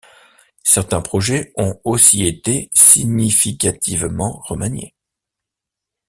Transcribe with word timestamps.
Certains 0.63 1.03
projets 1.03 1.53
ont 1.57 1.79
aussi 1.83 2.25
été 2.25 2.71
significativement 2.73 4.41
remaniés. 4.45 4.95